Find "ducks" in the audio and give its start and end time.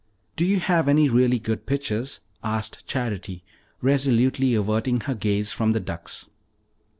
5.79-6.27